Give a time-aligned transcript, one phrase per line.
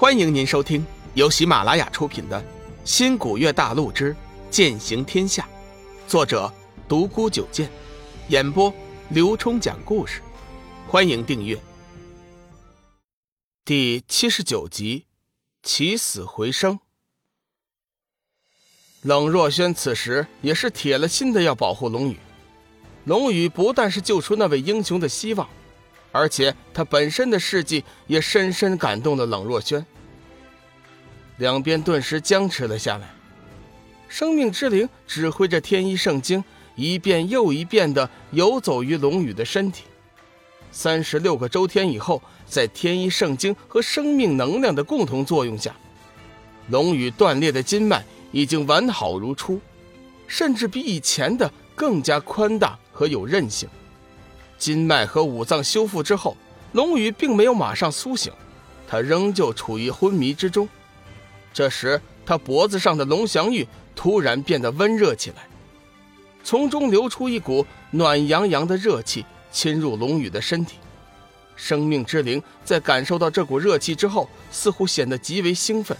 [0.00, 2.40] 欢迎您收听由喜马拉雅出品的
[2.86, 4.16] 《新古月大陆之
[4.50, 5.46] 剑行天下》，
[6.10, 6.50] 作者
[6.88, 7.70] 独孤九剑，
[8.28, 8.72] 演播
[9.10, 10.22] 刘冲讲故事。
[10.88, 11.60] 欢迎订阅。
[13.62, 15.04] 第七十九集，
[15.62, 16.80] 起死回生。
[19.02, 22.18] 冷若轩此时也是铁了心的要保护龙宇。
[23.04, 25.46] 龙宇不但是救出那位英雄的希望。
[26.12, 29.84] 而且他本身的事迹也深深感动了冷若轩，
[31.38, 33.14] 两边顿时僵持了下来。
[34.08, 36.42] 生命之灵指挥着天一圣经，
[36.74, 39.84] 一遍又一遍地游走于龙宇的身体。
[40.72, 45.74] 三十六个周天以后，在天一圣经和生命能量的共同作用下，
[46.70, 49.60] 龙宇断裂的筋脉已经完好如初，
[50.26, 53.68] 甚至比以前的更加宽大和有韧性。
[54.60, 56.36] 筋脉和五脏修复之后，
[56.72, 58.30] 龙宇并没有马上苏醒，
[58.86, 60.68] 他仍旧处于昏迷之中。
[61.52, 65.48] 这时，他脖子上的龙翔玉突然变得温热起来，
[66.44, 70.76] 从中流出一股暖洋洋的热气，侵入龙宇的身体。
[71.56, 75.96] 生命之灵在感受到这股热气之后，似乎显得极为兴奋，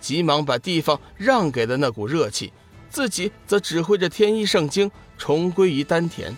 [0.00, 2.52] 急忙把地方让给了那股热气，
[2.90, 6.34] 自己则指挥着天一圣经重归于丹田。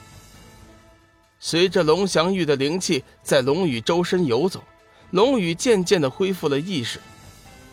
[1.39, 4.63] 随着龙翔玉的灵气在龙宇周身游走，
[5.11, 7.01] 龙宇渐渐的恢复了意识。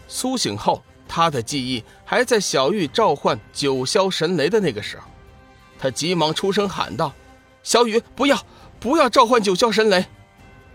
[0.08, 5.06] 苏醒后，他的记忆还在小玉召唤九霄神雷的那个时候，
[5.80, 7.14] 他急忙出声喊道
[7.64, 8.46] ：“小雨，不要，
[8.80, 10.06] 不要召唤九霄神雷！”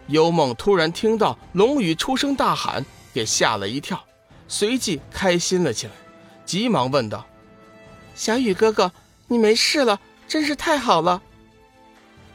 [0.09, 4.03] 幽梦突然听到龙宇出声大喊，给吓了一跳，
[4.49, 5.93] 随即开心了起来，
[6.47, 7.27] 急忙问道
[8.17, 8.91] ：“小雨哥哥，
[9.27, 11.23] 你没事了，真是太好了。”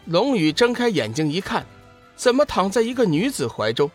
[0.05, 1.65] 龙宇睁开眼睛一看，
[2.15, 3.89] 怎么躺在一个女子怀中？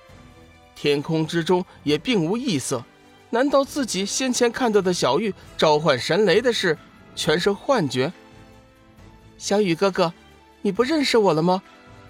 [0.74, 2.84] 天空之中也并无异色，
[3.30, 6.78] 难道自己先前看到的小玉召唤神雷的事
[7.14, 8.12] 全是幻觉？
[9.36, 10.12] 小雨哥哥，
[10.62, 11.62] 你不认识我了吗？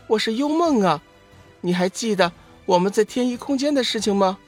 [0.06, 1.02] 我是幽梦啊，
[1.60, 2.30] 你还记得
[2.66, 4.38] 我们在天一空间的事情吗？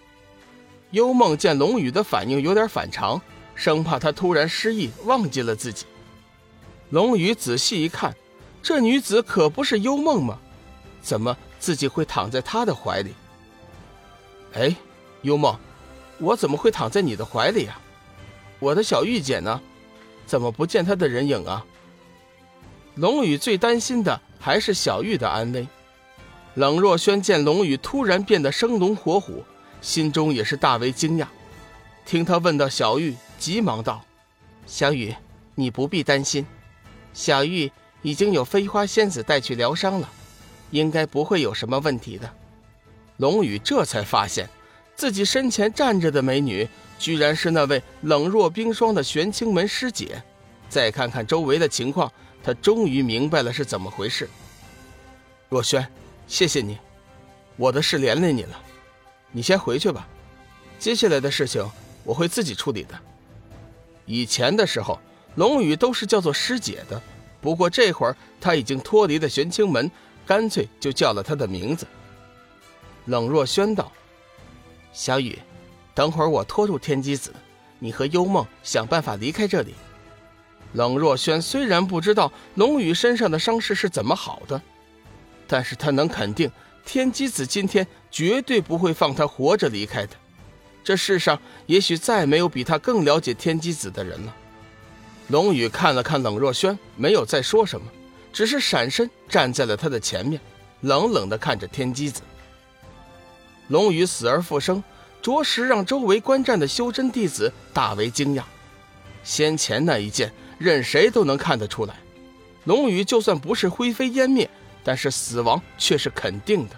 [0.93, 3.21] 幽梦见龙宇的反应有点反常，
[3.55, 5.87] 生怕他突然失忆忘记了自己。
[6.91, 8.15] 龙宇仔细一看。
[8.62, 10.38] 这女子可不是幽梦吗？
[11.03, 13.15] 怎么自己会躺在她的怀里？
[14.53, 14.75] 哎，
[15.22, 15.59] 幽梦，
[16.19, 17.81] 我怎么会躺在你的怀里啊？
[18.59, 19.60] 我的小玉姐呢？
[20.26, 21.65] 怎么不见她的人影啊？
[22.97, 25.66] 龙宇最担心的还是小玉的安危。
[26.54, 29.43] 冷若轩见龙宇突然变得生龙活虎，
[29.81, 31.26] 心中也是大为惊讶。
[32.04, 34.04] 听他问到小玉，急忙道
[34.66, 35.15] ：“小雨，
[35.54, 36.44] 你不必担心，
[37.15, 37.72] 小玉。”
[38.03, 40.11] 已经有飞花仙子带去疗伤了，
[40.71, 42.31] 应该不会有什么问题的。
[43.19, 44.49] 龙宇这才发现，
[44.97, 46.69] 自己身前站着的美女，
[46.99, 50.22] 居然是那位冷若冰霜的玄清门师姐。
[50.69, 52.11] 再看看周围的情况，
[52.43, 54.28] 他终于明白了是怎么回事。
[55.49, 55.87] 若轩，
[56.27, 56.78] 谢谢你，
[57.56, 58.59] 我的事连累你了，
[59.32, 60.06] 你先回去吧。
[60.78, 61.69] 接下来的事情
[62.05, 62.99] 我会自己处理的。
[64.06, 64.99] 以前的时候，
[65.34, 67.03] 龙宇都是叫做师姐的。
[67.41, 69.91] 不过这会儿他已经脱离了玄清门，
[70.27, 71.87] 干脆就叫了他的名字。
[73.06, 73.91] 冷若轩道
[74.93, 75.39] ：“小雨，
[75.95, 77.33] 等会儿我拖住天机子，
[77.79, 79.75] 你和幽梦想办法离开这里。”
[80.75, 84.61] 冷若轩虽然不知道龙宇身上的伤势是怎么好的，
[85.49, 86.49] 但是他能肯定
[86.84, 90.15] 天机子今天绝对不会放他活着离开的。
[90.84, 94.37] 这世上也许再没有比他更了解天机子的人了。
[95.31, 97.87] 龙宇看了看冷若轩，没有再说什么，
[98.33, 100.41] 只是闪身站在了他的前面，
[100.81, 102.23] 冷冷地看着天机子。
[103.69, 104.83] 龙宇死而复生，
[105.23, 108.43] 着实让周围观战的修真弟子大为惊讶。
[109.23, 111.95] 先前那一剑，任谁都能看得出来，
[112.65, 114.51] 龙宇就算不是灰飞烟灭，
[114.83, 116.77] 但是死亡却是肯定的。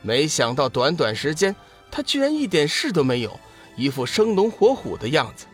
[0.00, 1.54] 没想到短短时间，
[1.90, 3.38] 他居然一点事都没有，
[3.76, 5.44] 一副生龙活虎的样子。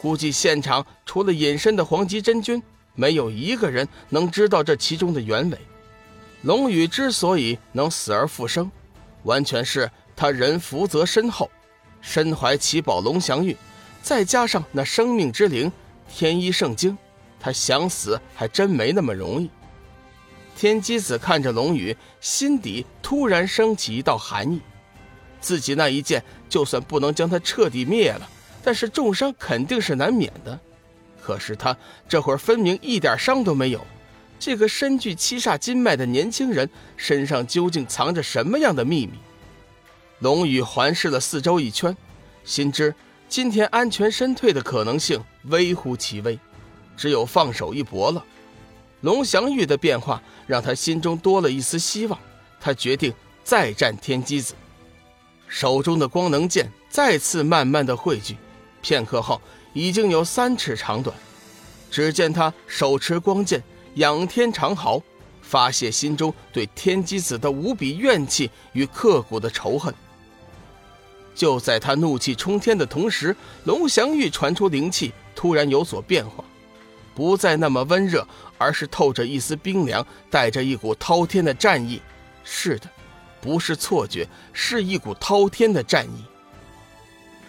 [0.00, 2.62] 估计现场除了隐身的黄极真君，
[2.94, 5.58] 没有一个人能知道这其中的原委。
[6.42, 8.70] 龙宇之所以能死而复生，
[9.24, 11.50] 完全是他人福泽深厚，
[12.00, 13.54] 身怀奇宝龙翔玉，
[14.02, 15.70] 再加上那生命之灵
[16.08, 16.96] 天一圣经，
[17.38, 19.50] 他想死还真没那么容易。
[20.56, 24.62] 天机子看着龙宇，心底突然升起一道寒意，
[25.42, 28.26] 自己那一剑就算不能将他彻底灭了。
[28.62, 30.58] 但是重伤肯定是难免的，
[31.22, 31.76] 可是他
[32.08, 33.80] 这会儿分明一点伤都没有。
[34.38, 39.12] 这个身具七煞金脉的年轻人身上究竟藏着什么样的秘密？
[40.20, 41.96] 龙宇环视了四周一圈，
[42.44, 42.94] 心知
[43.28, 46.38] 今天安全身退的可能性微乎其微，
[46.96, 48.24] 只有放手一搏了。
[49.02, 52.18] 龙翔玉的变化让他心中多了一丝希望，
[52.60, 54.54] 他决定再战天机子。
[55.48, 58.36] 手中的光能剑再次慢慢的汇聚，
[58.80, 59.40] 片刻后
[59.72, 61.16] 已经有三尺长短。
[61.90, 63.62] 只见他手持光剑，
[63.94, 65.02] 仰天长嚎，
[65.42, 69.92] 发泄心中对天机子的无比怨气与刻骨的仇恨。
[71.34, 73.34] 就在他怒气冲天的同时，
[73.64, 76.44] 龙翔玉传出灵气突然有所变化，
[77.14, 78.26] 不再那么温热，
[78.58, 82.00] 而是透着一丝冰凉，带着一股滔天的战意。
[82.44, 82.88] 是的。
[83.42, 86.22] 不是错觉，是一股滔天的战意。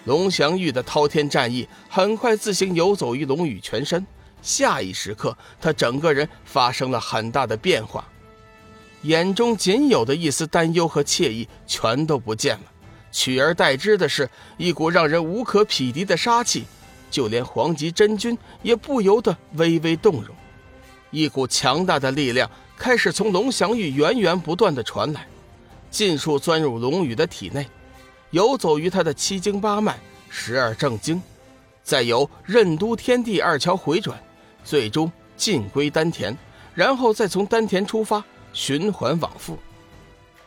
[0.05, 4.05] 龙翔玉的滔天战意很快自行游走于龙宇全身，
[4.41, 8.07] 下一时刻，他整个人发生了很大的变化，
[9.03, 12.63] 眼中仅有的一丝担忧和惬意全都不见了，
[13.11, 14.27] 取而代之的是
[14.57, 16.65] 一股让人无可匹敌的杀气，
[17.11, 20.35] 就连黄极真君也不由得微微动容，
[21.11, 25.27] 一股强大的力量开始从龙翔玉源源不断的传来。
[25.91, 27.67] 尽数钻入龙宇的体内，
[28.31, 29.99] 游走于他的七经八脉、
[30.29, 31.21] 十二正经，
[31.83, 34.17] 再由任督天地二桥回转，
[34.63, 36.35] 最终尽归丹田，
[36.73, 38.23] 然后再从丹田出发，
[38.53, 39.57] 循环往复。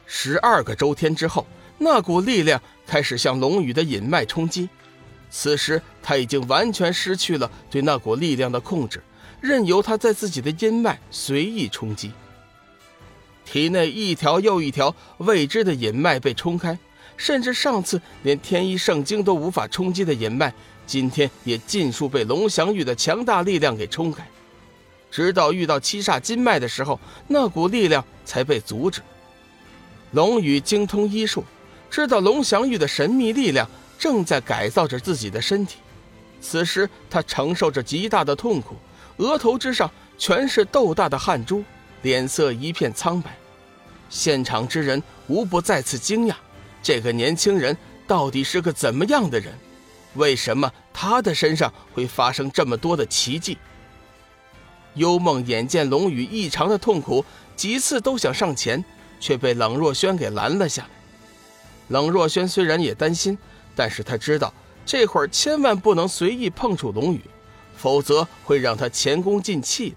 [0.06, 1.46] 十二个周天之后，
[1.76, 4.68] 那股力量开始向龙宇的隐脉冲击。
[5.30, 9.02] 此时他已经完全失去了对那股力量的控制，
[9.40, 12.12] 任由他在自己的阴脉随意冲击。
[13.44, 16.78] 体内一条又一条未知的隐脉被冲开，
[17.16, 20.52] 甚至上次连天一圣经都无法冲击的隐脉，
[20.86, 24.26] 今天也尽数被龙翔玉的强大力量给冲开。
[25.10, 29.00] 直到遇到七煞金脉的时候，那股力量才被阻止。
[30.12, 31.44] 龙宇精通医术，
[31.90, 33.68] 知道龙翔玉的神秘力量
[33.98, 35.76] 正在改造着自己的身体。
[36.40, 38.74] 此时他承受着极大的痛苦，
[39.18, 41.64] 额头之上全是豆大的汗珠。
[42.02, 43.34] 脸色一片苍白，
[44.10, 46.34] 现场之人无不再次惊讶：
[46.84, 47.74] 这个年轻人
[48.06, 49.54] 到底是个怎么样的人？
[50.16, 53.56] 为什么他的身上会发生这么多的奇迹？
[54.92, 57.24] 幽梦眼见龙宇异常的痛苦，
[57.56, 58.84] 几次都想上前，
[59.18, 60.90] 却被冷若轩给拦了下来。
[61.88, 63.36] 冷若轩虽然也担心，
[63.74, 64.52] 但是他知道
[64.84, 67.22] 这会儿千万不能随意碰触龙宇，
[67.74, 69.96] 否则会让他前功尽弃的。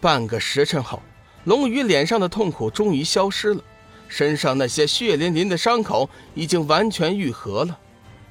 [0.00, 1.02] 半个时辰后，
[1.44, 3.62] 龙宇脸上的痛苦终于消失了，
[4.10, 7.78] 身上那些血淋淋的伤口已经完全愈合了，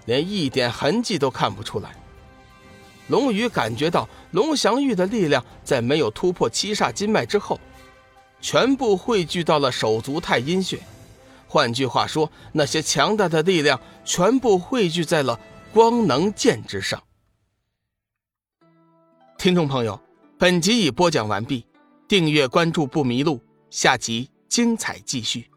[0.05, 1.95] 连一点痕迹都看不出来。
[3.07, 7.59] 龙宇感觉到龙翔玉的力量在没有突破七煞金脉之后，
[8.39, 10.79] 全部汇聚到了手足太阴穴，
[11.47, 15.39] 换句话说，那些强大的力量全部汇聚在了
[15.73, 17.01] 光能剑之上。
[19.39, 19.99] 听众朋友。
[20.41, 21.65] 本集已播讲完毕，
[22.07, 25.49] 订阅关注不迷路，下集精彩继续。